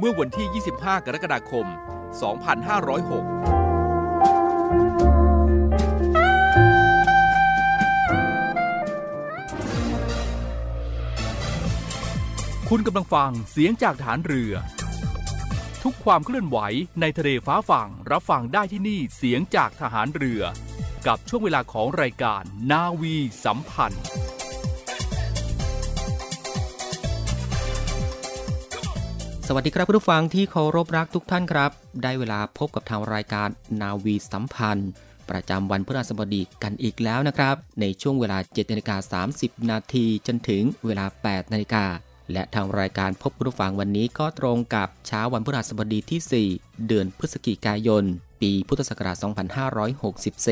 [0.00, 0.48] เมื่อวันที่
[0.80, 1.74] 25 กรกฎาคม 2506
[12.68, 14.52] คุณกำลังฟังเสียงจากฐานเรือ
[15.82, 16.58] ทุกความเคลื่อนไหว
[17.00, 20.42] ในทะเลฟ้าฝั่งรับฟังได้ที่นี่เสียงจากทหารเรือ
[21.06, 24.04] กับช่วงเวลาของรายการนาวีสัมพันธ์
[29.48, 31.70] สวัสดีครับผู้ฟังที่เคารพรักทุกท่านครับ
[32.02, 33.48] ได้เวลาพบกับทางรายการ
[33.80, 34.90] นาวีสัมพันธ์
[35.30, 41.84] ประจำวันพฤหัสบดีกันอีกแล้วนะครับ ในช่วงเวลา7นาฬิกา30 นาทีจนถึงเวลา 8นาฬิกา
[42.32, 48.04] และทางรายการพบผู้ฟังวันนี้ก็ตรงกับเช้าวันพฤหัสบดีที่ 4 เดือนพฤศจิกายน
[48.40, 49.16] ปีพุทธศักราช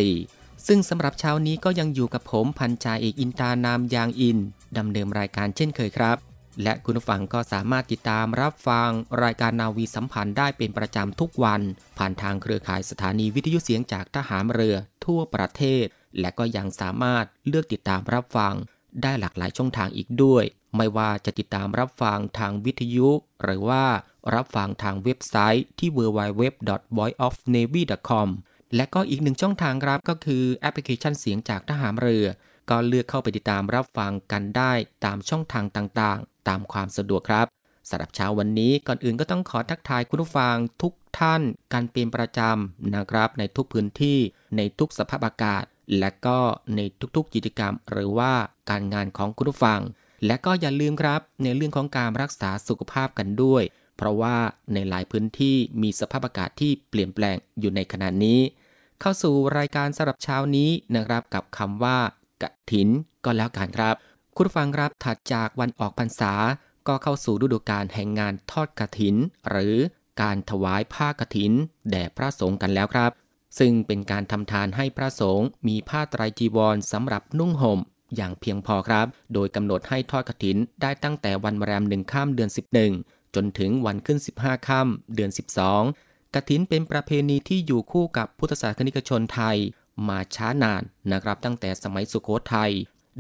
[0.05, 4.39] 2564 ซึ่งสำหรับเช้านี้ก็ยังอยู่กับผมพันจ่าเอกอินตานามยางอิน
[4.79, 6.19] ดำเนินรายการเช่นเคยครับ
[6.63, 8.91] และคุณผู้ฟังก็สามารถติดตามรับฟัง
[9.23, 11.61] รายการนาวีสัมพันธ์ได้เป็นประจำทุกวัน
[11.99, 15.85] ผ่านทางเครือข่ายสถานีวิทยุเสียงจากทหารเรือทั่วประเทศ
[16.21, 18.55] และก็ยังสามารถเลือกติดตามรับฟัง
[19.03, 20.45] ได้หลากหลายช่องทางอีกด้วย
[20.77, 23.09] ไม่ว่าจะติดตามรับฟังทางวิทยุ
[23.43, 23.85] หรือว่า
[24.35, 28.29] รับฟังทางเว็บไซต์ที่ www.voiceofnavy.com
[28.77, 32.27] และก็อีกหนึ่งช่องทางครับก็คือแอปพลิเคชันเสียงจากทหารเรือ
[32.71, 34.73] ก็เลือกเข้าไปติดตามรับฟังกันได้
[35.05, 37.47] ตามช่องทางต่าง ตามความสะดวกครับ
[37.89, 44.19] สำหรับเช้าวันนี้ก่อนอื่นก็ต้องขอทักทายคุณผู้ฟังทุกท่านกันเป็นประจำนะครับ ในทุกพื้นที่
[44.57, 45.65] ในทุกสภาพอากาศ
[45.99, 46.39] และก็
[46.77, 46.81] ใน
[47.17, 48.33] ทุกๆกิจกรรม หรือว่า
[48.71, 49.81] การงานของคุณผู้ฟัง
[50.27, 53.63] และก็อย่าลืมครับ ในเรื่องของการรักษาสุขภาพกันด้วย
[53.97, 54.37] เพราะว่า
[54.75, 58.41] ในหลายพื้นที่มีสภาพอากาศที่เปลี่ยนแปลงอยู่ในขณะนี้
[59.01, 61.99] เข้าสู่รายการสำหรับเช้านี้นะครับกับคำว่า
[62.43, 62.89] กะถิน
[63.25, 63.95] ก็แล้วกันครับ
[64.39, 66.33] คุณฟังครับถัดจากวันออกพรรษา
[66.89, 69.17] ก็เข้าสู่ฤดูกาลแห่งงานทอดกระถิน
[69.51, 69.75] หรือ
[70.23, 71.53] การถวายผ้ากระถิน
[71.91, 73.11] แด่พระสงฆ์กันแล้วครับ
[73.59, 77.79] ซึ่งเป็นการทำทานให้พระสงฆ์มีผ้าไตรจีวรสำหรับนุ่งห่ม
[78.17, 82.51] อย่างเพียงพอครับ โดยกำหนดให้ทอดกระถินได้ตั้งแต่วันแรมหนึ่งข้ามเดือน
[82.93, 85.31] 11 จนถึงวันขึ้น 15ข้ามเดือน
[85.81, 89.57] 12กระถินเป็นประเพณีที่อยู่คู่กับพุทธศาสนิกชนไทย
[90.09, 92.73] มาช้านานนะครับตั้งแต่สมัยสุโขทัย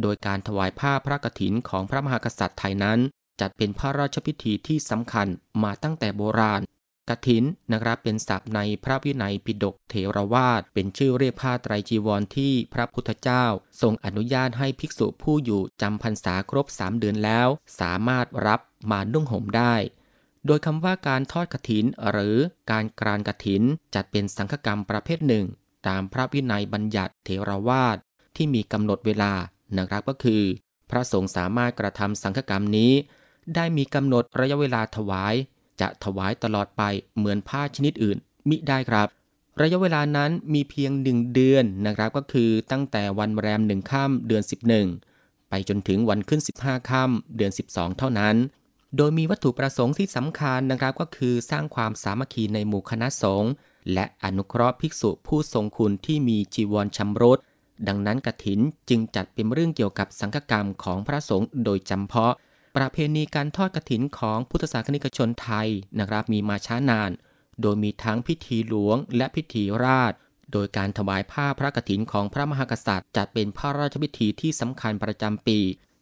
[0.02, 2.98] โดยการถวายผ้าพระกฐินของพระมหากษัตริย์ไทยนั้น
[3.40, 5.26] จัดเป็นพระราชพิธีที่สำคัญ
[5.62, 6.62] มาตั้งแต่โบราณ
[7.10, 13.44] กฐินนะครับเป็นศัพท์ในพระวินัยปิฎกเถรวาท เป็นชื่อเรียกผ้าไตรจีวรที่พระพุทธเจ้า
[13.82, 17.48] ทรงอนุญาตให้ภิกษุผู้อยู่จำพรรษาครบสามเดือนแล้ว
[17.80, 19.74] สามารถรับมานุ่งห่มได้
[20.46, 22.36] โดยคำว่าการทอดกฐินหรือ
[22.70, 23.62] การกรานกฐิน
[23.94, 25.46] จัดเป็นสังฆกรรมประเภทหนึ่ง
[25.88, 27.96] ตามพระวินัยบัญญัติเถรวาท
[28.36, 29.32] ที่มีกำหนดเวลา
[29.78, 30.42] นะครับก็คือ
[30.90, 32.92] พระสงฆ์สามารถกระทำสังฆกรรมนี้
[33.54, 35.34] ได้มีกำหนดระยะเวลาถวาย
[35.80, 36.82] จะถวายตลอดไป
[37.16, 38.16] เหมือนผ้าชนิดอื่น
[38.48, 39.08] มิได้ครับ
[39.60, 44.42] ระยะเวลานั้นมีเพียงหนึ่งเดือนนะครับก็คือตั้งแต่วันแรมหนึ่งค่ำเดือน
[44.92, 48.36] 11 ไปจนถึงวันขึ้น 15ค่ำเดือน 12 เท่านั้น
[48.96, 53.52] โดยมีวัตถุประสงค์ที่สำคัญนะครับก็คือสร้างความสามัคคีในหมู่คณะสงฆ์
[53.92, 57.38] และอนุเคราะห์ภิกษุผู้ทรงคุณที่มีจีวรชำรุด
[57.88, 62.34] ดังนั้นกถินจึงจัดเป็นเรื่องเกี่ยวกับสังฆกรรมของพระสงฆ์โดยจำเพาะ
[62.76, 65.68] ประเพณีการทอดกถินของพุทธศาสนิกชนไทย
[65.98, 67.10] นะครับมีมาช้านาน
[67.60, 70.12] โดยมีทั้งพิธีหลวงและพิธีราช
[70.52, 75.58] โดยการถวายผ้าพระกฐินของพระมหากษัตริย์จัดเป็นพระราชพิธีที่สำคัญประจำปี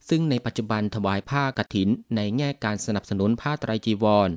[0.09, 4.31] ซึ่งในปัจจุบันถวายผ้ากฐินในแง่การสนับสนุนผ้าไตรจีวร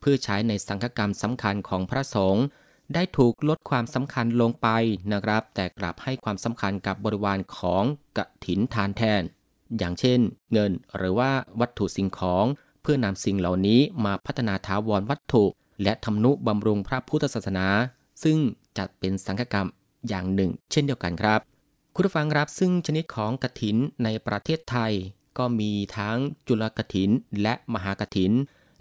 [0.00, 2.44] เพื่อใช้ในสังฆกรรมสำคัญของพระสงฆ์
[2.94, 4.68] ได้ถูกลดความสำคัญลงไป
[5.12, 7.84] นะครับ แต่กลับให้ความสำคัญกับบริวารของ
[8.18, 9.22] กฐินทานแทน
[9.78, 10.18] อย่างเช่น
[10.52, 12.44] เงินหรือว่าวัตถุสิ่งของ
[12.82, 15.44] เพื่อนำสิ่งเหล่านี้มาพัฒนาถาวรวัตถุ
[15.82, 17.66] และทำนุบำรุงพระพุทธศาสนา
[18.22, 18.38] ซึ่ง
[18.78, 19.68] จัดเป็นสังฆกรรม
[20.08, 21.40] อย่างหนึ่ง เช่นเดียวกันครับ
[21.94, 24.92] คุณผู้ฟังครับซึ่งชนิดของกะถินในประเทศไทย
[25.38, 26.16] ก็มีทั้ง
[26.48, 27.10] จุลกะถิน
[27.42, 28.32] และมหากะถิน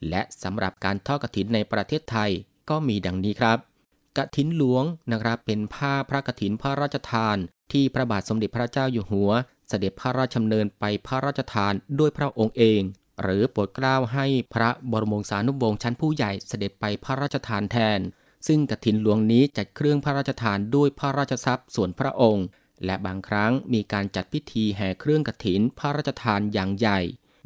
[0.10, 2.32] และสำหรับการทอดกะถินในประเทศไทย
[2.70, 3.69] ก็มีดังนี้ครับ
[4.18, 7.38] กถินหลวงนะครับเป็นผ้าพระกถินพระราชทาน
[7.74, 9.32] ที่พระบาทสมเด็จพระเจ้าอยู่หัว
[9.70, 12.82] เสด็จพระราชดำเนินไปพระราชทานด้วยพระองค์เอง
[13.22, 18.00] หรือโปรดเกล้าให้พระบรมวงศานุวงศ์ชั้นผู้ใหญ่เสด็จไปพระราชทานแทน
[18.48, 22.46] ซึ่งกถินหลวงนี้จัดเครื่องพระราชทานด้วยพระราชทรัพย์ส่วนพระองค์
[22.86, 27.00] และบางครั้งมีการจัดพิธีแห่เครื่องกถินพระราชทานอย่างใหญ่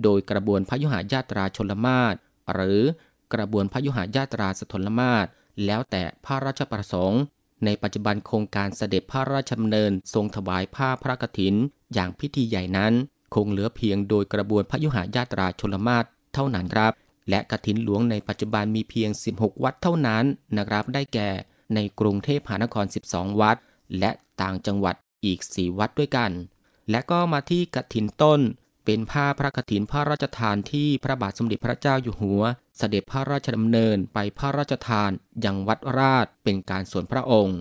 [0.03, 2.15] โดยกระบวนพยุหญาตราชลมาศ
[2.53, 2.79] หรือ
[3.33, 5.27] กระบวนพยุหญาตราสทลมาศ
[5.65, 7.21] แล้วแต่พระราชประสงค์
[7.65, 11.55] ในปัจจุบันโครงการเสด็จพระราชดำเนินทรงถวายผ้าพระกฐิน
[11.93, 12.93] อย่างพิธีใหญ่นั้น
[13.35, 16.93] คงเหลือเพียงโดยกระบวนพยุหญาตราชลมาศเท่านั้นครับ
[17.29, 20.23] และกฐินหลวงในปัจจุบันมีเพียง 16 วัดเท่านั้น
[20.57, 21.29] นะครับได้แก่
[21.75, 23.57] ในกรุงเทพมหานคร 12 วัด
[23.99, 24.11] และ
[24.41, 24.95] ต่างจังหวัด
[25.25, 26.31] อีก 4 วัดด้วยกัน
[26.91, 28.39] และก็มาที่กฐินต้น
[28.85, 32.41] เป็นผ้าพระกฐินพระราชทานที่พระบาทสมเด็จพระเจ้าอยู่หัว
[32.77, 35.11] เสด็จพระราชดำเนินไปพระราชทาน
[35.45, 37.59] ยังวัดราชเป็นการส่วนพระองค์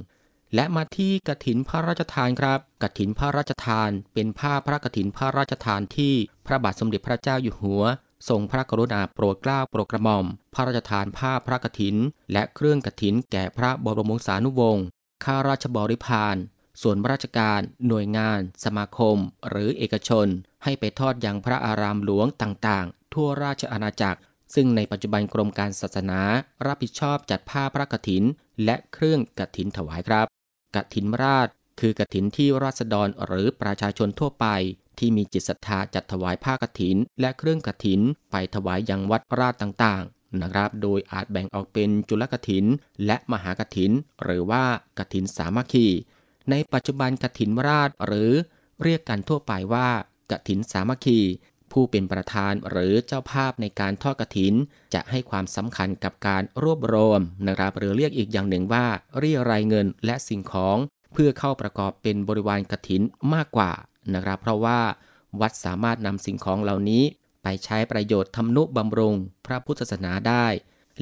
[0.54, 6.14] และมาที่กฐินพระราชทานครับกฐินพระราชทาน เป็นผ้าพระกฐินพระราชทานที่
[6.46, 7.82] พระบาทสมเด็จพระเจ้าอยู่หัว
[8.28, 11.96] ทรงพระกรุณาโปรดเกล้าโปรดกระหม่อม พระราชทานผ้าพระกฐิน
[12.32, 14.84] และเครื่องกฐินแก่พระบรมวงศานุวงศ์
[15.24, 16.36] ข้าราชบริพาร
[16.82, 19.16] ส่วนราชการ หน่วยงาน สมาคม
[19.48, 20.26] หรือเอกชน
[20.64, 24.20] ให้ไปทอดยังพระอารามหลวงต่างๆ ทั่วราชอาณาจักร
[24.54, 26.20] ซึ่งในปัจจุบันกรมการศาสนา
[26.66, 28.22] รับผิดชอบจัดผ้าพระกฐิน
[28.64, 30.26] และเครื่องกฐินถวายครับ
[30.76, 31.48] กฐินราช
[31.80, 34.46] คือกฐินที่ราษฎรหรือประชาชนทั่วไป
[34.98, 38.00] ที่มีจิตศรัทธาจัดถวายผ้ากฐิน และเครื่องกฐิน
[38.30, 42.64] ไปถวายยังวัดราชต่างๆนะครับ โดยอาจแบ่งออกเป็นจุลกฐิน
[43.06, 43.90] และมหากฐิน
[44.24, 44.64] หรือว่า
[44.98, 45.86] กฐินสามัคคี
[46.50, 48.30] ในปัจจุบันกฐินราชหรือ
[48.82, 49.88] เรียกกันทั่วไปว่า
[50.38, 51.20] กฐินสามัคคี
[51.72, 54.54] ผู้เป็นประธานหรือเจ้าภาพในการทอดกระถิน
[54.94, 58.86] จะให้ความสำคัญกับการรวบรวมนะครับหรือเรียกอีกอย่างหนึ่งว่า
[59.18, 60.76] เรียรายเงินและสิ่งของ
[61.12, 63.02] เพื่อเข้าประกอบเป็นบริวารกระถิน
[63.34, 63.72] มากกว่า
[64.14, 64.80] นะครับ เพราะว่า
[65.40, 67.04] วัดสามารถนำสิ่งของเหล่านี้
[67.42, 69.14] ไปใช้ประโยชน์ทำนุบำรุง
[69.46, 70.46] พระพุทธศาสนาได้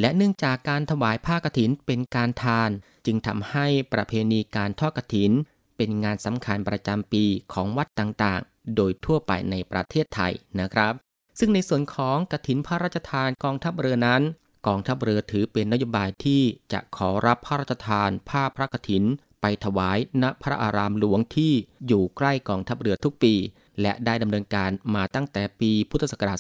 [0.01, 2.71] และเนื่องจากการถวายผ้ากรถินเป็นการทาน
[3.07, 5.33] จึงทำให้ประเพณีการทอดกรถิน
[5.77, 8.43] เป็นงานสำคัญประจำปีของวัดต่าง
[8.77, 10.93] โดยทั่วไปในประเทศไทยนะครับ
[11.39, 14.23] ซึ่งในส่วนของกฐินพระราชทานกองทัพเรือนั้น
[14.67, 16.43] กองทัพเรือถือเป็นนโยบายที่
[16.73, 19.05] จะขอรับพระราชทานผ้าพระกฐิน
[19.41, 21.53] ไปถวายณพระอารามหลวงที่
[21.87, 23.35] อยู่ใกล้กองทัพเรือทุกปี
[23.81, 26.39] และได้ดำเนินการมาตั้งแต่ปีพุทธศักราช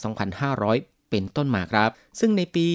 [0.55, 1.91] 2500เป็นต้นมาครับ
[2.21, 2.67] ซึ่งในปี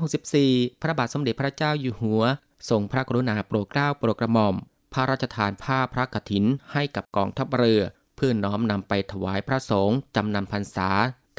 [0.00, 2.22] 2564 พระบาทสมเด็จพระเจ้าอยู่หัว
[2.70, 4.54] ทรงพระกรุณาโปรดเกล้าโปรดกระหม่อม
[4.92, 7.82] พระราชทานผ้าพระกฐินให้กับกองทัพเรือ
[8.24, 10.88] พื่อน้อมนำไปถวายพระสงฆ์จำนำพรรษา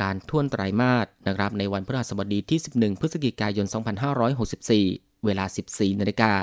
[0.02, 3.68] การท่วนไตรมาสนะครับในวันพฤหัสบดีที่ 11 พฤศจิกายน
[4.46, 6.34] 2564 เวลา 14 นาฬิกา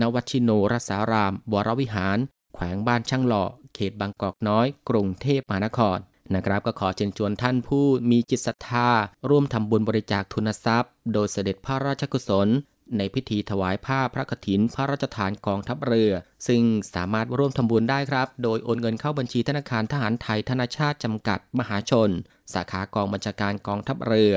[0.00, 2.18] ณวัชิโนรสารามวรวิหาร
[2.54, 3.44] แขวงบ้านช่างหล่อ
[3.74, 5.98] เขตบางกอกน้อย กรุงเทพมหานคร
[6.34, 8.88] นะครับก็ขอเชิญชวนท่านผู้มีจิตศรัทธา
[9.28, 12.48] ร่วมทำบุญบริจาคทุนทรัพย์ โดยเสด็จพระราชกุศล
[12.96, 16.12] ในพิธีถวายผ้าพระกฐินพระราชทานกองทัพเรือ
[16.46, 16.62] ซึ่ง
[16.94, 22.10] สามารถร่วมทำบุญได้ครับ โดยโอนเงินเข้าบัญชีธนาคารทหารไทยธนาชาติจำกัดมหาชน
[22.52, 24.32] สาขากองบัญชาการกองทัพเรือ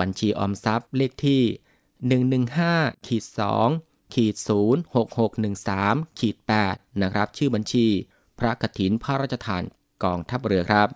[0.00, 1.42] บัญชีออมทรัพย์เลขที่
[2.44, 3.24] 115ขีด
[3.68, 4.34] 2ขีด
[5.46, 6.36] 06613ขีด
[6.68, 7.86] 8นะครับ ชื่อบัญชี
[8.38, 9.62] พระกฐินพระราชทาน
[10.04, 10.88] กองทัพเรือครับ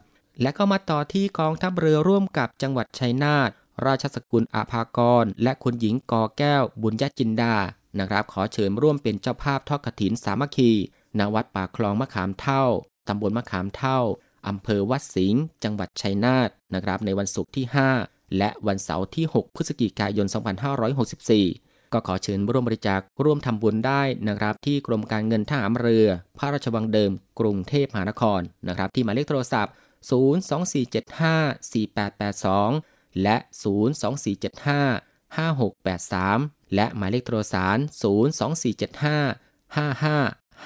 [0.42, 3.50] และก็มาต่อที่กองทัพเรือร่วมกับจังหวัดชัยนาท
[3.86, 7.56] ราชสกุลอาภากร และคุณหญิงกอแก้ว บุญญจินดา
[7.98, 10.70] นะครับ ขอเชิญร่วมเป็นเจ้าภาพทอดกฐินสามัคคี
[11.18, 12.64] ณวัดป่าคลองมะขามเท่า
[13.08, 13.98] ตำบลมะขามเท่า
[14.48, 17.64] อำเภอวัดสิงห์จังหวัดชัยนาทนะครับ ในวันศุกร์ที่
[18.00, 20.34] 5 และวันเสาร์ที่ 6 พฤศจิกายน 2564
[21.92, 26.06] ก็ขอเชิญร่วมบริจาคร่วมทำบุญได้นะครับ ที่กรมการเงินทหารเรือ
[26.38, 27.10] พระราชวังเดิม
[27.40, 29.72] กรุงเทพมหานครนะครับ ที่หมายเลขโทรศัพท์
[30.10, 33.36] 024754882 และ
[35.36, 37.84] 024755683 และหมายเลขโทรศัพท์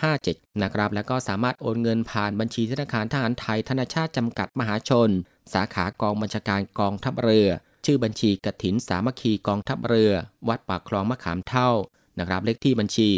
[0.04, 5.10] 024755557 นะครับ แล้วก็สามารถโอนเงินผ่านบัญชีธนาคารทหารไทยธนาชาติจำกัดมหาชน
[5.52, 7.48] สาขากองบัญชาการกองทัพเรือ
[7.84, 10.12] ชื่อบัญชีกถินสามัคคีกองทัพเรือ
[10.48, 11.70] วัดปากคลองมะขามเท่า
[12.18, 13.10] นะครับ เลขที่บัญชี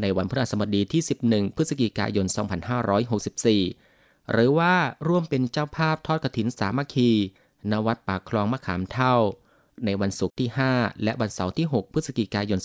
[0.00, 4.74] ในวันพฤหัสบดีที่ 11 พฤศจิกายน 2564หรือว่า
[5.08, 7.10] ร่วมเป็นเจ้าภาพทอดกฐินสามัคคี
[7.70, 9.14] ณวัดปากคลองมะขามเท่า
[9.84, 12.58] ในวันศุกร์ที่ 5 และวันเสาร์ที่ 6 พฤศจิกายน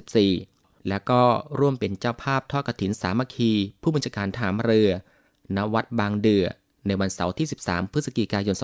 [0.00, 1.22] 2564 และก็
[1.58, 4.90] ร่วมเป็นเจ้าภาพทอดกฐินสามัคคี ผู้บัญชาการฐานเรือ
[5.56, 6.44] ณวัดบางเดือ
[6.86, 8.56] ในวันเสาร์ที่ 13 พฤศจิกายน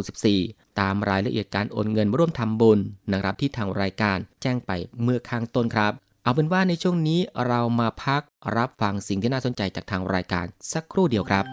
[0.00, 2.78] 2564 ตามรายละเอียดการโอนเงินร่วมทำบุญ
[3.12, 4.70] นะครับที่ทางรายการแจ้งไป
[5.02, 5.92] เมื่อข้างต้นครับ
[6.22, 8.22] เอาเป็นว่าในช่วงนี้เรามาพัก
[8.56, 11.44] รับฟังสิ่งที่น่าสนใจจากทางรายการสักครู่เดียวครับ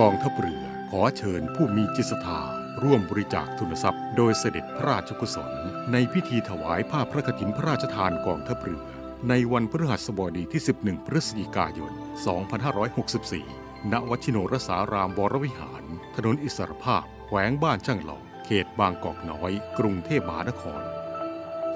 [0.00, 0.61] กองทัพเรือ
[0.94, 2.40] ขอเชิญผู้มีจิตศรัทธา
[2.82, 5.52] ร่วมบริจาคทุนทรัพย์ โดยเสด็จพระราชกุศล
[5.92, 8.84] ในพิธีถวายผ้าพระกฐินพระราชทานกองทัพเรือ
[9.28, 11.92] ในวันพฤหัสบดีที่ 11 พฤศจิกายน
[13.12, 15.82] 2564 ณวัชิโนรสารามวรวิหาร
[16.16, 20.82] ถนนอิสรภาพ แขวงบ้านช่างหลอเขตบางกอกน้อย กรุงเทพมหานคร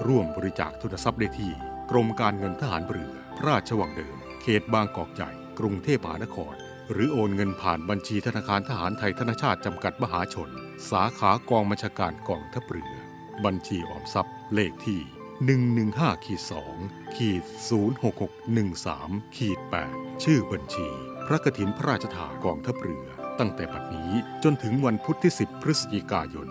[0.06, 1.52] ร่วมบริจาคทุนทรัพย์ได้ที่
[1.90, 6.56] กรมการเงินทหารเรือ พระราชวังเดิม เขตบางกอกใหญ่ กรุงเทพมหานคร
[6.93, 10.50] หรือโอนเงินผ่านบัญชีธนาคารทหารไทยธนชาติจำกัดมหาชน
[10.90, 12.93] สาขากองบัญชาการกองทัพเรือ
[13.45, 15.00] บัญชีออมทรัพย์ เลขที่
[15.62, 16.43] 115ขีด
[16.78, 17.43] 2ขีด
[18.61, 19.59] 06613ขีด
[19.90, 20.88] 8ชื่อบัญชี
[21.26, 23.07] พระกฐินพระราชทานกองทัพเรือ
[23.38, 24.12] ตั้งแต่บัดนี้
[24.45, 26.49] จนถึงวันพุธที่ 10 พฤศจิกายน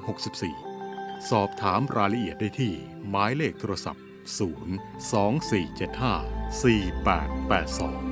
[0.00, 2.72] 2564 สอบถามรายละเอียดได้ที่
[3.08, 4.04] หมายเลขโทรศัพท์
[8.08, 8.11] 02475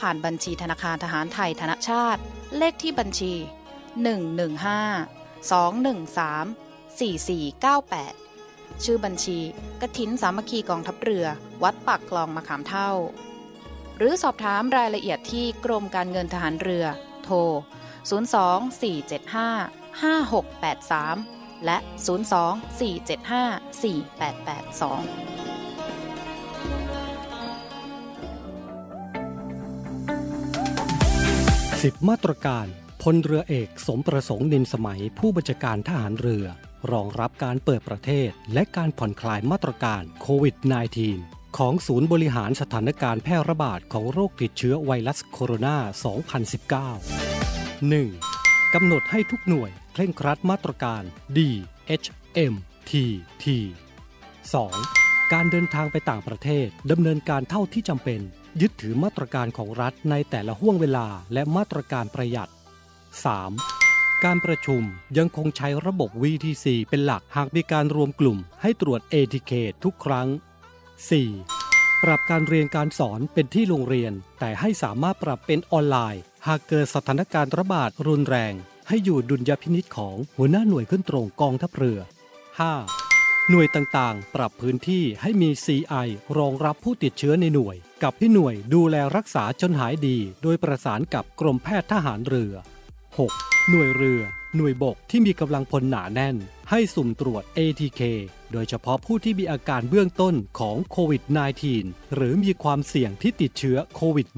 [0.00, 2.20] ผ่านบัญชีธนาคารทหารไทยธนชาติ
[2.56, 3.42] เลขที่บัญชี 115
[5.50, 9.38] 213 4498 ชื่อบัญชี
[9.80, 11.26] กฐินสามัคคีกองทัพเรือ
[11.62, 12.90] วัดปากคลองมะขามเท่า
[13.96, 16.86] หรือสอบถามรายละเอียดที่กรมการเงินทหารเรือ
[17.24, 17.36] โทร
[18.10, 21.78] 02475 5683 และ
[23.80, 25.59] 02475
[31.80, 32.66] 4882สิบมาตรการ
[33.02, 36.46] พลเรือเอกสมประสงค์นินสมัยผู้บัญชาการทหารเรือ
[36.92, 40.56] รองรับการเปิดประเทศ และการผ่อนคลายมาตรการโควิด
[41.06, 45.76] -19 ของศูนย์บริหารสถานการณ์แพร่ระบาดของโรคติดเชื้อไวรัสโคโรนา
[46.96, 48.74] 2019 1.
[48.74, 51.02] กำหนดให้ทุกหน่วยเคร่งครัดมาตรการ
[51.36, 51.38] D
[52.02, 52.08] H
[52.52, 52.54] M
[52.90, 52.92] T
[53.42, 53.44] T
[54.60, 55.32] 2.
[55.32, 58.20] การเดินทางไปต่างประเทศดำเนินการเท่าที่จำเป็น
[58.60, 62.50] ยึดถือมาตรการของรัฐในแต่ละห่วงเวลาและมาตรการประหยัด
[63.56, 64.24] 3.
[64.24, 64.82] การประชุม
[65.18, 69.52] ยังคงใช้ระบบ VTC เป็นหลักหากมีการรวมกลุ่มให้ตรวจ ATK
[69.84, 70.28] ทุกครั้ง
[70.94, 72.02] 4.
[72.02, 78.54] ปรับการเรียนการสอนเป็นที่โรงเรียน แต่ให้สามารถปรับเป็นออนไลน์ หากเกิดสถานการณ์ระบาดรุนแรง
[78.88, 81.98] ให้อยู่ดุลยพินิษของหัวหน้าหน่วยขึ้นตรงกองทัพเรือ
[82.74, 83.50] 5.
[83.50, 92.54] หน่วยต่างๆ ปรับพื้นที่ให้มี CI รองรับผู้ติดเชื้อในหน่วย กับที่หน่วยดูแลรักษาจนหายดี โดยประสานกับกรมแพทย์ทหารเรือ
[93.08, 93.70] 6.
[93.70, 94.22] หน่วยเรือ
[94.56, 96.36] หน่วยบกที่มีกำลังพลหนาแน่น
[96.70, 98.00] ให้สุ่มตรวจ ATK
[98.52, 101.22] โดยเฉพาะผู้ที่มีอาการเบื้องต้นของโควิด
[101.68, 104.28] -19 หรือมีความเสี่ยงที่ติดเชื้อโควิด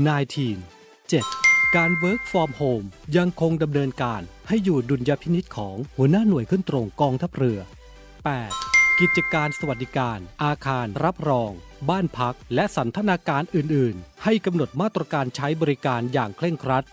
[0.59, 1.77] -19 7.
[1.77, 8.72] การ Work from Home ยังคงดำเนินการให้อยู่ดุลยพินิษของหัวหน้าหน่วยขึ้นตรงกองทัพเรือ 8.
[9.01, 11.51] กิจการสวัสดิการ อาคารรับรอง
[11.91, 16.85] บ้านพัก และสันทนาการอื่น ๆ ให้กำหนดมาตรการใช้บริการอย่างเคร่งครัด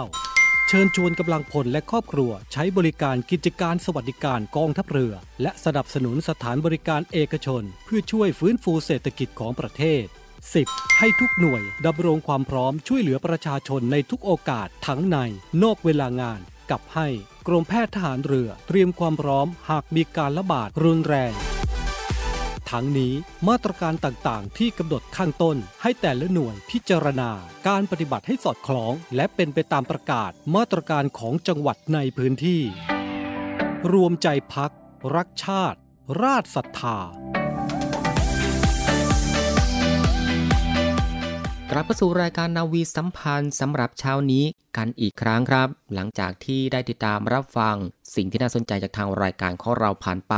[0.00, 0.68] 9.
[0.68, 10.04] เชิญชวนกำลังพลและครอบครัว ใช้บริการกิจการสวัสดิการกองทัพเรือ และสนับสนุนสถานบริการเอกชน เพื่อช่วยฟื้นฟูเศรษฐกิจของประเทศ
[10.52, 10.98] 10.
[10.98, 15.16] ให้ทุกหน่วยดำรงความพร้อมช่วยเหลือประชาชนในทุกโอกาสทั้งใน
[15.62, 17.08] นอกเวลางาน กับให้
[17.46, 21.32] กรมแพทย์ทหารเรือเตรียมความพร้อมหากมีการระบาดรุนแรง
[22.70, 23.14] ทั้งนี้
[23.48, 27.30] มาตรการต่างๆ ที่กำหนดข้างต้นให้แต่ละหน่วยพิจารณา
[27.68, 32.62] การปฏิบัติให้สอดคล้อง และเป็นไปตามประกาศมาตรการของจังหวัดในพื้นที่
[33.92, 34.72] รวมใจพัก
[35.16, 35.78] รักชาติ
[36.22, 36.98] ราชศรัทธา
[41.74, 44.44] กลับเข้าสู่รายการนาวีสัมพันธ์สำหรับเช้านี้
[44.76, 47.76] กันอีกครั้งครับ หลังจากที่ได้ติดตามรับฟัง
[48.14, 50.34] สิ่งที่น่าสนใจจากทางรายการของเราผ่านไป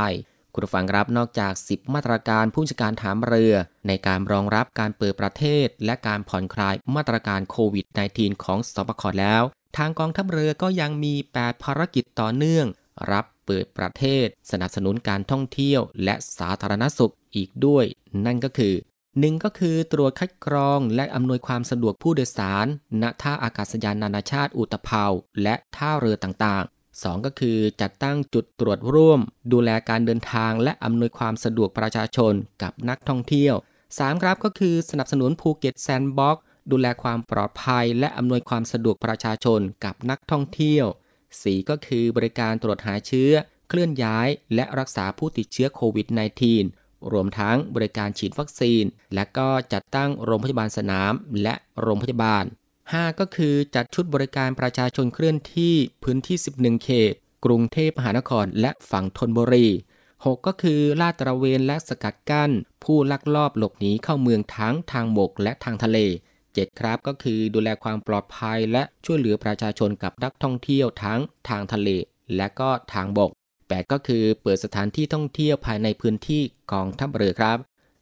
[0.53, 3.53] คุณผู้ฟังครับนอกจาก 10 มาตรการผู้จัดการถามเรือ
[3.87, 9.43] ในการรองรับการเปิดประเทศ และการผ่อนคลายมาตรการโควิด -19 ของสบคแล้ว
[9.77, 12.65] ทางกองทัพเรือก็ยังมี 8 ภารกิจต่อเนื่อง
[13.11, 17.85] รับเปิดประเทศ สนับสนุนการท่องเที่ยว และสาธารณสุขอีกด้วย
[18.25, 18.75] นั่นก็คือ
[19.19, 22.67] หนึ่งก็คือตรวจคัดกรองและอำนวยความสะดวกผู้โดยสาร
[23.01, 25.11] ณ ท่าอากาศยานนานาชาติอุตภาว
[25.43, 29.19] และท่าเรือต่างๆ 2 ก็คือจัดตั้งจุดตรวจร่วม
[29.53, 33.55] ดูแลการเดินทางและอำนวยความสะดวกประชาชนกับนักท่องเที่ยว
[33.89, 36.37] 3 ครับก็คือสนับสนุนภูเก็ตแซนด์บ็อก
[36.71, 40.85] ดูแลความปลอดภัย และอำนวยความสะดวกประชาชนกับนักท่องเที่ยว
[41.27, 43.31] 4 ก็คือบริการตรวจหาเชื้อ
[43.69, 46.07] เคลื่อนย้าย และรักษาผู้ติดเชื้อโควิด
[46.47, 48.83] -19 รวมทั้งบริการฉีดวัคซีน
[49.15, 51.13] และก็จัดตั้งโรงพยาบาลสนาม
[51.43, 52.43] และโรงพยาบาล
[52.81, 57.13] 5 ก็คือจัดชุดบริการประชาชนเคลื่อนที่พื้นที่ 11 เขต
[57.45, 59.67] กรุงเทพมหานครและฝั่งธนบุรี
[60.05, 62.51] 6 ก็คือลาดตระเวนและสกัดกั้น
[62.83, 65.97] ผู้ลักลอบหลบหนีเข้าเมืองทั้งทางบกและทางทะเล
[66.39, 71.89] 7 ครับก็คือดูแลความปลอดภัยและช่วยเหลือประชาชนกับนักท่องเที่ยวทั้งทางทะเล
[72.35, 73.31] และก็ทางบก
[73.73, 76.41] 8 ก็คือเปิดสถานที่ท่องเที่ยวภายในพื้นที่
[76.73, 77.57] กองทัพเรือครับ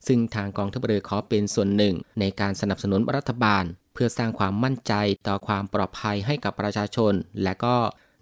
[0.07, 4.93] ซึ่งทางกองทัพเรือขอเป็นส่วนหนึ่ง ในการสนับสนุนรัฐบาล เพื่อสร้างความมั่นใจ
[5.27, 7.75] ต่อความปลอดภัยให้กับประชาชน และก็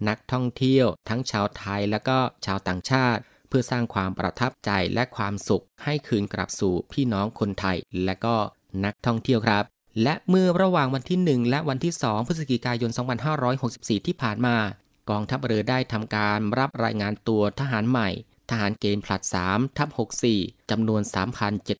[0.08, 8.36] นักท่องเที่ยว ทั้งชาวไทยและก็ชาวต่างชาติ เพื่อสร้างความประทับใจและความสุข ให้คืนกลับสู่พี่น้องคนไทย และก็
[8.84, 9.64] นักท่องเที่ยวครับ
[10.02, 12.90] และเมื่อระหว่างวันที่ 1 และวันที่ 2 พฤศจิกายน
[13.48, 14.56] 2564 ที่ผ่านมา
[15.10, 18.08] กองทัพเรือได้ทำการรับรายงานตัวทหารใหม่
[18.50, 19.88] ทหารเกณฑ์ผลัด 3 ทับ
[20.28, 21.02] 64 จำนวน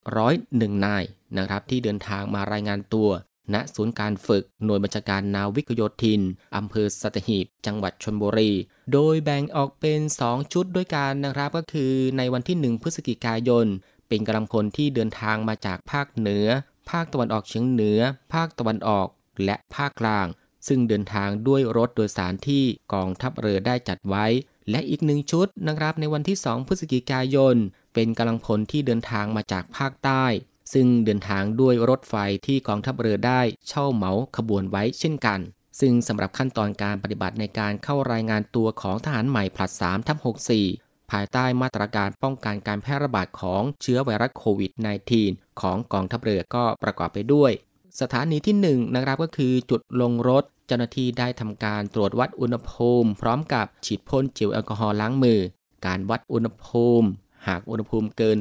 [0.02, 1.04] 3,701 นาย
[1.36, 3.10] นะครับที่เดินทางมารายงานตัว
[3.54, 6.20] ณศูนย์การฝึกหน่วยบัญชาการนาวิกโยธิน
[6.56, 8.50] อำเภอสัตหีบ จังหวัดชนบุรี
[8.92, 13.66] โดยแบ่งออกเป็น 2 ชุดด้วยกันนะครับก็คือในวันที่ 1 พฤศจิกายน
[14.08, 16.46] เป็นกำลังพลที่เดินทางมาจากภาคเหนือ
[16.90, 18.00] ภาคตะวันออกเฉียงเหนือ
[18.34, 19.08] ภาคตะวันออก
[19.44, 20.26] และภาคกลาง
[20.68, 24.26] ซึ่งเดินทางด้วยรถโดยสารที่กองทัพเรือได้จัดไว้
[24.70, 27.56] และอีกหนึ่งชุดนะครับในวันที่ 2 พฤศจิกายน
[27.94, 30.24] เป็นกำลังพลที่เดินทางมาจากภาคใต้
[30.72, 32.14] ซึ่งเดินทางด้วยรถไฟ
[32.46, 35.40] ที่กองทัพเรือได้เช่าเหมาขบวนไว้เช่นกัน
[35.80, 40.18] ซึ่งสำหรับขั้นตอนการปฏิบัติในการเข้ารายงานตัวของทหารใหม่ผลัด3ทับ
[40.64, 44.72] 64ภายใต้มาตรการป้องกันการแพร่ระบาดของเชื้อไวรัสโควิด
[45.16, 47.52] -19 ของกองทัพเรือก็ประกอบไปด้วย
[48.00, 55.40] สถานีที่1นะครับก็คือจุดลงรถ เจ้าหน้าที่ได้ทำการตรวจวัดอุณหภูมิ พร้อมกับฉีดพ่นเจลแอลกอฮอล์ล้างมือ
[55.86, 57.08] การวัดอุณหภูมิ
[57.48, 58.36] หากอุณหภูมิเกิน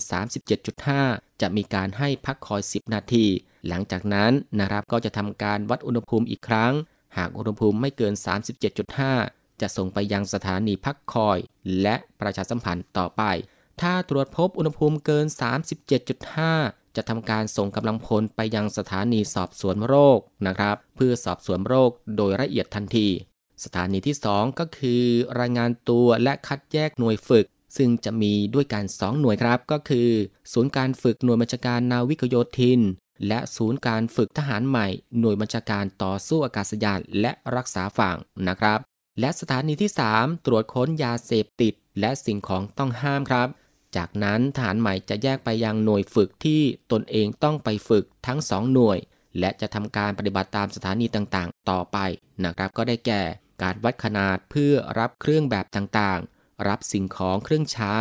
[0.70, 3.26] 37.5 จะมีการให้พักคอย 10 นาที
[3.68, 6.74] หลังจากนั้นนะครับก็จะทำการวัดอุณหภูมิอีกครั้ง
[7.18, 8.14] หากอุณหภูมิไม่เกิน
[8.88, 11.38] 37.5 จะส่งไปยังสถานีพักคอย
[11.82, 13.24] และประชาสัมพันธ์ต่อไป
[13.82, 15.26] ถ้าตรวจพบอุณหภูมิเกิน
[15.88, 23.08] 37.5 จะทำการส่งกำลังพลไปยังสถานีสอบสวนโรคนะครับ เพื่อสอบสวนโรคโดยละเอียดทันที
[23.64, 25.04] สถานีที่ 2 ก็คือ
[25.40, 27.46] รายงานตัวและคัดแยกหน่วยฝึก
[27.78, 30.10] ซึ่งจะมีด้วยกัน 2 หน่วยครับ ก็คือ
[30.54, 32.82] ศูนย์การฝึกหน่วยบัญชาการนาวิกโยธิน
[33.28, 34.88] และศูนย์การฝึกทหารใหม่
[35.20, 38.80] หน่วยบัญชาการต่อสู้อากาศยานและรักษาฝั่งนะครับ
[39.20, 43.48] และสถานีที่ 3 ตรวจค้นยาเสพติด และสิ่งของต้องห้ามครับ
[43.96, 48.98] จากนั้นทหารใหม่จะแยกไปยังหน่วยฝึกที่ตนเองต้องไปฝึกทั้งสองหน่วย
[49.40, 51.98] และจะทำการปฏิบัติตามสถานีต่างๆ ต่อไป
[52.44, 53.22] นะครับก็ได้แก่
[53.64, 57.98] การวัดขนาดเพื่อรับเครื่องแบบต่างๆ รับสิ่งของเครื่องใช้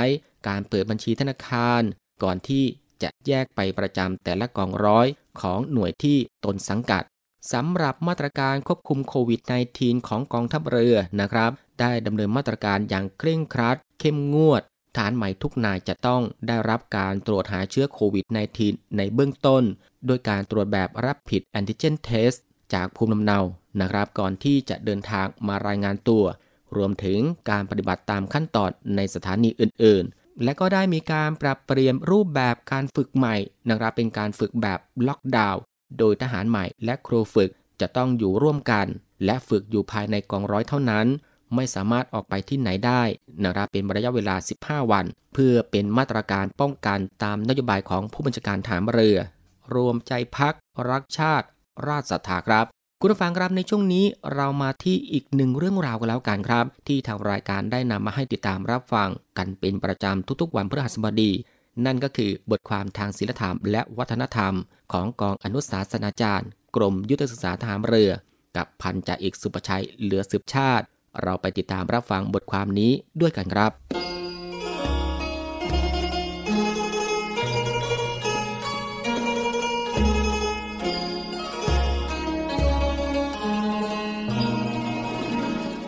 [0.49, 1.83] การเปิดบัญชีธนาคาร
[2.23, 2.65] ก่อนที่
[3.03, 5.07] จะแยกไปประจำแต่ละกองร้อย
[5.41, 7.03] ของหน่วยที่ตนสังกัด
[7.53, 9.41] สำหรับมาตรการควบคุมโควิด
[9.75, 11.51] -19 ของกองทัพเรือนะครับ
[11.81, 14.63] ได้ดำเนินมาตรการอย่างเคร่งครัด เข้มงวด
[14.97, 18.25] ฐานใหม่ทุกนายจะต้องได้รับการตรวจหาเชื้อโควิด
[18.61, 19.63] -19 ในเบื้องต้น
[20.07, 22.33] โดยการตรวจแบบรับผิดแอนติเจนเทส
[22.75, 23.39] จากภูมิลำเนา
[23.81, 26.25] นะครับ ก่อนที่จะเดินทางมารายงานตัว
[26.77, 27.19] รวมถึง
[27.51, 33.37] การปฏิบัติตามขั้นตอนในสถานีอื่น ๆ และก็ได้มีการปรับเปลี่ยนรูปแบบการฝึกใหม่
[33.69, 35.61] นะครับเป็นการฝึกแบบล็อกดาวน์
[35.99, 37.51] โดยทหารใหม่และครูฝึก
[37.81, 38.87] จะต้องอยู่ร่วมกัน
[39.25, 41.07] และฝึกอยู่ภายในกองร้อยเท่านั้น
[41.55, 43.03] ไม่สามารถออกไปที่ไหนได้
[43.45, 49.19] นะครับเป็นระยะเวลา 15 วัน เพื่อเป็นมาตรการป้องกันตามนโยบายของผู้บัญชาการฐานเรือ
[49.75, 50.55] รวมใจพัก
[50.91, 51.47] รักชาติ
[51.89, 52.67] ราชศรัทธาครับ
[53.01, 59.09] คุณผู้ฟังครับในช่วงนี้เรามาที่อีกหนึ่งเรื่องราวกันแล้วกันครับ ที่ทางรายการได้นำมาให้ติดตามรับฟัง
[59.39, 61.31] กันเป็นประจำทุกๆ วันพฤหัสบดี
[61.87, 64.55] นั่นก็คือบทความทางศิลธรรม และวัฒนธรรม
[64.93, 68.11] ของกองอนุสาสนาจารย์ กรมยุทธศึกษาทหารเรือ
[68.57, 70.87] กับพันจ่าเอกสุประชัยเหลือสืบชาติ
[71.23, 73.73] เราไปติดตามรับฟังบทความนี้ด้วยกันครับ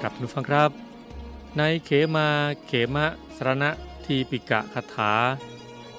[0.01, 0.71] ครับทุกฟังครับ
[1.59, 2.29] ในเขมา
[2.67, 3.07] เขมะ
[3.37, 3.71] สรณะ
[4.05, 5.13] ทีปิกะคาถา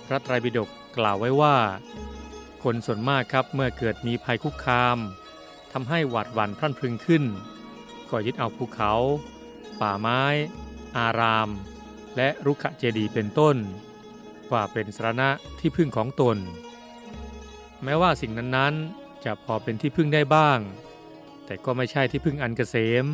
[0.06, 1.56] พระไตรปิฎกกล่าวไว้ว่า
[2.64, 4.98] คนส่วนมากครับเมื่อเกิดมีภัยคุกคาม
[5.74, 7.24] ทำให้หวาดหวั่นพรั่นพรึงขึ้น
[8.14, 8.94] ก็ยึดเอาภูเขา
[9.82, 10.22] ป่าไม้
[10.98, 11.50] อาราม
[12.16, 13.56] และรุกขเจดีเป็นต้น
[14.52, 16.38] ว่าเป็นสรณะที่พึ่งของตน
[17.84, 20.60] แม้ว่าสิ่งนั้นๆ จะพอเป็นที่พึ่งได้บ้าง
[21.46, 23.06] แต่ก็ไม่ใช่ที่พึ่งอันเกษม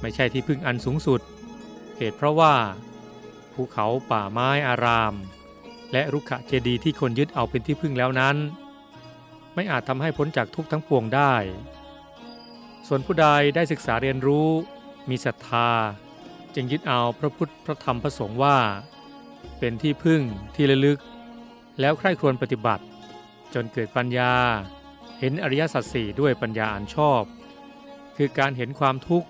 [0.00, 1.20] ไม่ใช่ที่พึ่งอันสูงสุด
[1.96, 2.54] เหตุเพราะว่า
[3.54, 5.14] ภูเขาป่าไม้อาราม
[5.92, 8.36] และรุกขเจดีที่คนยึดเอาเป็นที่พึ่งแล้วนั้น
[9.54, 11.34] ไม่อาจทำให้พ้นจากทุกข์ทั้งปวงได้
[12.86, 14.48] ส่วนผู้ใดได้ศึกษาเรียนรู้
[15.10, 15.70] มีศรัทธา
[16.54, 18.58] จึงยึดเอาพระพุทธพระธรรมพระสงฆ์ว่า
[19.58, 20.22] เป็นที่พึ่ง
[20.54, 20.98] ที่ระลึก
[21.80, 22.84] แล้วใคร่ครวญปฏิบัติ
[23.54, 24.32] จนเกิดปัญญา
[25.18, 27.22] เห็นอริยสัจสี่ด้วยปัญญาอันชอบ
[28.16, 29.28] คือการเห็นความทุกข์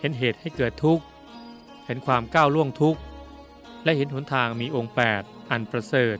[0.00, 1.04] เห็นเหตุให้เกิดทุกข์
[1.86, 3.00] เห็นความก้าวล่วงทุกข์
[3.84, 6.16] และเห็นหนทางมีองค์ 8 อันประเสริฐ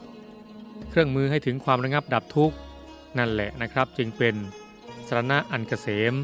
[0.90, 2.56] เครื่องมือให้ถึงความระงับดับทุกข์
[3.18, 4.34] นั่นแหละนะครับจึงเป็น
[5.08, 6.14] สรณะอันเกษม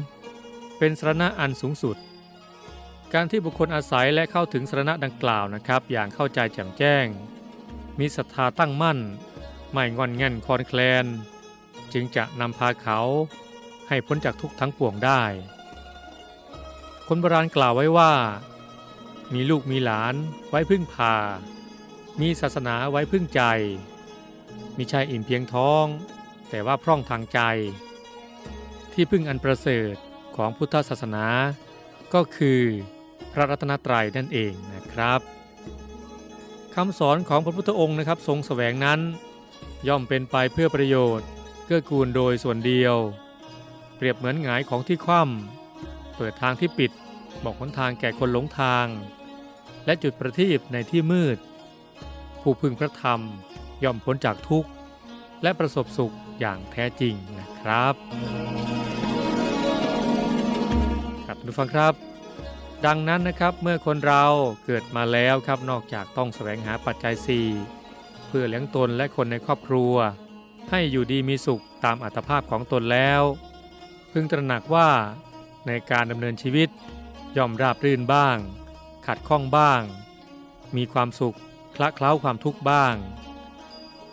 [0.83, 1.97] เป็นสรณะอันสูงสุด
[3.13, 7.05] การที่บุคคลอาศัยและเข้าถึงสรณะดังกล่าวนะครับ อย่างเข้าใจแจ่มแจ้ง
[7.99, 8.99] มีศรัทธาตั้งมั่น
[9.71, 11.05] ไม่งอนแง่นคลอนแคลน
[11.93, 12.99] จึงจะนำพาเขา
[13.87, 15.23] ให้พ้นจากทุกข์ทั้งปวงได้
[17.07, 18.13] คนโบราณกล่าวไว้ว่า
[19.33, 20.15] มีลูกมีหลาน
[20.49, 21.15] ไว้พึ่งพา
[22.21, 23.41] มีศาสนาไว้พึ่งใจ
[24.77, 25.85] มิใช่อิ่มเพียงท้อง
[26.49, 27.39] แต่ว่าพร่องทางใจ
[28.93, 29.97] ที่พึ่งอันประเสริฐ
[30.35, 31.25] ของพุทธศาสนา
[32.13, 32.61] ก็คือ
[33.31, 35.19] พระรัตนตรัยนั่นเองนะครับ
[36.75, 38.99] คำสอนของพระพุทธองค์นะครับ ทรงแสวงนั้น
[39.87, 41.27] ย่อมเป็นไปเพื่อประโยชน์
[41.65, 42.95] เกื้อกูลโดยส่วนเดียว
[43.95, 46.91] เปรียบเหมือนหงายของที่คว่ำเปิดทางที่ปิด
[47.43, 48.87] บอกหนทางแก่คนหลงทาง
[49.85, 51.37] และจุดประทีปในที่มืด
[52.41, 53.19] ผู้พึงพระธรรม
[53.83, 54.69] ย่อมพ้นจากทุกข์
[55.43, 59.00] และประสบสุขอย่างแท้จริงนะครับ
[61.31, 61.93] ครับทุกฟังครับ
[62.85, 64.23] ดังนั้นนะครับเมื่อคนเรา
[64.65, 67.15] เกิดมาแล้วครับนอกจากต้องแสวงหาปัจจัย
[67.67, 69.93] 4 เพื่อเลี้ยงตนและคนในครอบครัว
[70.69, 73.21] ให้อยู่ดีมีสุขตามอัตภาพของตนแล้ว
[74.11, 74.89] พึงตระหนักว่า
[75.67, 76.69] ในการดำเนินชีวิต
[77.37, 78.37] ย่อมราบรื่นบ้าง
[79.07, 79.81] ขัดข้องบ้าง
[80.75, 81.37] มีความสุข
[81.75, 82.95] คละเคล้าความทุกข์บ้าง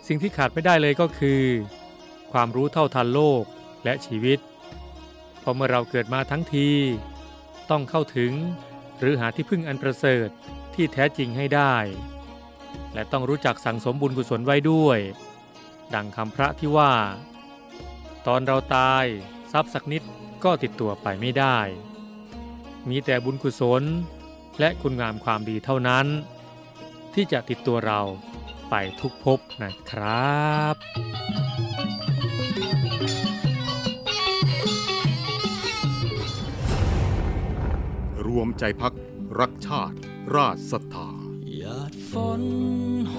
[0.07, 1.43] สิ่งที่ขาดไม่ได้เลยก็คือ
[2.33, 3.43] ความรู้เท่าทันโลก
[3.85, 4.41] และชีวิต
[5.41, 6.71] เพราะเมื่อเราเกิดมาทั้งที
[7.71, 8.33] ต้องเข้าถึง
[8.99, 10.29] หรือหาที่พึ่งอันประเสริฐ
[10.75, 11.77] ที่แท้จริงให้ได้
[12.95, 14.99] และต้องรู้จักสั่งสมบุญกุศลไว้ด้วย
[15.95, 16.93] ดังคำพระที่ว่า
[18.27, 19.05] ตอนเราตาย
[19.53, 20.03] ทรัพย์สักนิด
[20.45, 21.59] ก็ติดตัวไปไม่ได้
[22.89, 23.83] มีแต่บุญกุศล
[24.59, 26.07] และคุณงามความดีเท่านั้น
[27.15, 28.01] ที่จะติดตัวเรา
[28.71, 31.48] ไปทุกภพนะครับ
[38.29, 38.95] รวมใจพัก
[39.41, 39.97] รักชาติ
[40.35, 41.09] ราชศรัทธา
[41.57, 42.43] หยาดฝน
[43.13, 43.17] โห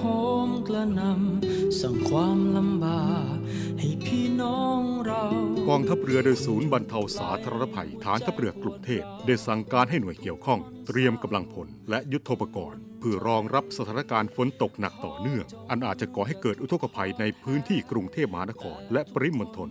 [0.48, 3.36] มกระหนำสั่งความลำบาก
[3.78, 5.24] ให้พี่น้องเรา
[5.68, 19.70] กองทัพเรือโดยศูนย์บรรเทาสาธารณภัยฐานทัพเรือกรุงเทพได้สั่งการให้หน่วยเกี่ยวข้อง เตรียมกำลังพลและยุทโธปกรณ์เพื่อรองรับสถานการณ์ฝนตกหนักต่อเนื่อง อันอาจจะก่อให้เกิดอุทกภัยในพื้นที่กรุงเทพมหานคร และปริมณฑล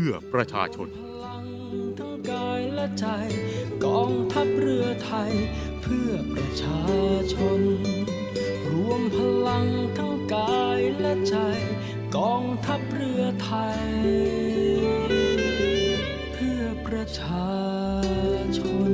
[0.00, 0.88] พื่อประชาชน
[1.98, 3.06] ทั้งกายและใจ
[3.84, 5.32] กองทัพเรือไทย
[5.82, 6.82] เพื่อประชา
[7.32, 7.60] ชน
[8.70, 9.16] รวมพ
[9.48, 9.66] ลัง
[9.98, 11.36] ทั้งกายและใจ
[12.16, 13.84] กองทัพเรือไทย
[16.32, 17.48] เพื่อประชา
[18.58, 18.92] ชน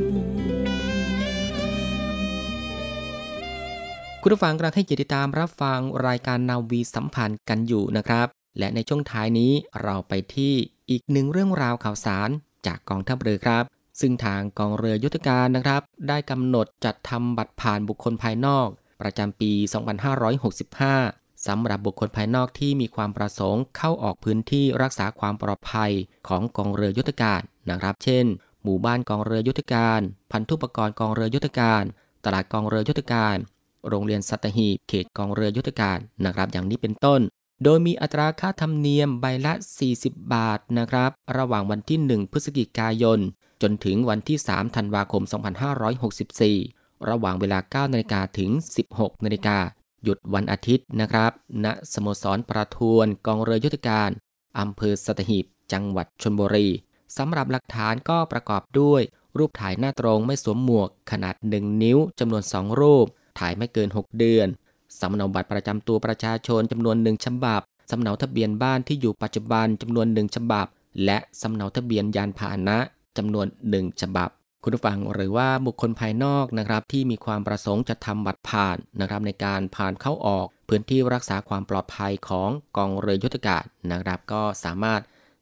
[4.22, 10.54] คุณผู้ฟังกำลังให้เกียรติตามรับฟังรายการนาวีสัมพันธ์กันอยู่นะครับ และในช่วงท้ายนี้เราไปที่
[10.90, 12.30] อีกหนึ่งเรื่องราวข่าวสาร
[12.66, 13.64] จากกองทัพเรือครับ
[14.00, 18.68] ซึ่งทางกองเรือยุทธการนะครับ ได้กำหนดจัดทำบัตรผ่านบุคคลภายนอก
[19.00, 19.52] ประจำปี
[20.88, 25.92] 2565 สำหรับบุคคลภายนอกที่มีความประสงค์เข้าออกพื้นที่รักษาความปลอดภัย
[26.28, 28.24] ของกองเรือยุทธการนะครับ เช่น
[28.64, 30.00] หมู่บ้านกองเรือยุทธการ
[30.32, 31.82] พันธุปกรณ์กองเรือยุทธการ
[32.24, 33.36] ตลาดกองเรือยุทธการ
[33.88, 37.20] โรงเรียนสัตหีบเขตกองเรือยุทธการนะครับ อย่างนี้เป็นต้น
[37.64, 39.52] โดยมีอัตราค่าธรรมเนียมใบละ
[39.92, 43.18] 40 บาทนะครับ ระหว่างวันที่ 1 พฤศจิกายน
[43.62, 45.22] จนถึงวันที่ 3 ธันวาคม
[46.54, 48.50] 2564 ระหว่างเวลา 9 นาฬิกาถึง
[48.88, 49.58] 16 นาฬิกา
[50.04, 51.32] หยุดวันอาทิตย์นะครับ
[51.64, 54.10] ณสโมสรประทวนกองเรือยุทธการ
[54.58, 56.68] อำเภอสัตหีบ จังหวัดชลบุรี
[57.16, 59.02] สำหรับหลักฐานก็ประกอบด้วย
[59.38, 63.06] รูปถ่ายหน้าตรงไม่สวมหมวกขนาด 1 นิ้วจำนวน 2 รูป
[63.38, 64.48] ถ่ายไม่เกิน 6 เดือน
[65.00, 70.66] สำเนาบัตรประจำตัวประชาชนจำนวน1ฉบับสำเนาทะเบียนบ้านที่อยู่ปัจจุบันจำนวน1ฉบับ
[71.04, 72.78] และสำเนาทะเบียนยานพาหนะ
[73.16, 74.30] จำนวน1ฉบับ
[74.62, 85.00] คุณผู้ฟังหรือว่าบุคคลภายนอกนะครับที่มีความประสงค์จะทำบัตรผ่านนะครับในการผ่านเข้าออก พื้นที่รักษาความปลอดภัยของกองเรือยุทธการนะครับก็สามารถ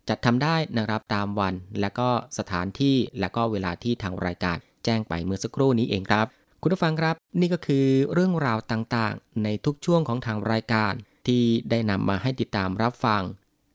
[0.08, 2.08] จัดทำได้นะครับตามวัน และก็
[2.38, 6.26] สถานที่และก็เวลาที่ทางรายการแจ้งไปเมื่อสักครู่นี้เองครับ
[6.62, 10.92] คุณผู้ฟังครับ นี่ก็คือเรื่องราวต่างๆ ในทุกช่วงของทางรายการ
[11.26, 13.22] ที่ได้นำมาให้ติดตามรับฟัง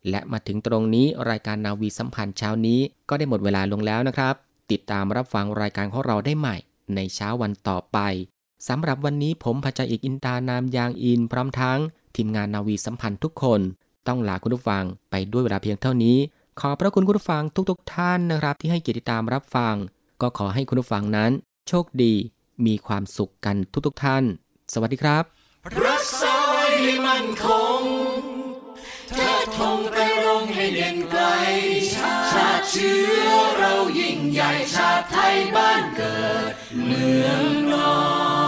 [0.10, 4.36] และมาถึงตรงนี้รายการนาวีสัมพันธ์เช้านี้ก็ได้หมดเวลาลงแล้วนะครับ
[4.72, 6.56] ติดตามรับฟังรายการของเราได้ใหม่
[6.96, 7.98] ในเช้าวันต่อไป
[8.68, 11.80] สำหรับวันนี้ผมพระจเอกอินตานามยางอิน พร้อมทั้ง
[12.16, 13.60] ทีมงานนาวีสัมพันธ์ทุกคน
[14.08, 16.18] ต้องลาคุณผู้ฟังไปด้วยเวลาเพียงเท่านี้
[16.60, 19.76] ขอพระคุณคุณผู้ฟังทุกๆทท่านนะครับ ที่ให้เกียรติตามรับฟัง
[20.22, 21.32] ก็ขอให้คุณผู้ฟังนั้น
[21.68, 22.14] โชคดี
[22.66, 24.24] มีความสุขกันทุกๆทท่าน
[24.74, 25.24] สวัสดีครับ
[25.86, 27.46] รักษาไว้ให้มันค
[27.80, 27.84] ง
[29.10, 31.24] เทิดธงไปรงให้เด่นไกล
[31.96, 36.52] ชาติเชื้อเรายิ่งใหญ่ชาติไทยบ้านเกิด
[36.86, 37.94] เมืองนอ
[38.42, 38.43] น